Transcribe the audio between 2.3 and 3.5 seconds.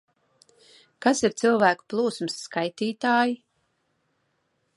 skaitītāji?